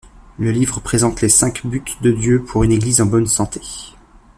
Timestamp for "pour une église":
2.41-3.01